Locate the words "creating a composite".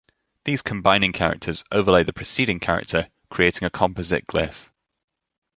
3.29-4.25